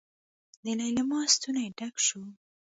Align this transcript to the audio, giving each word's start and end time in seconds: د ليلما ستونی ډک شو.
د 0.63 0.65
ليلما 0.79 1.21
ستونی 1.33 1.67
ډک 1.77 1.95
شو. 2.05 2.23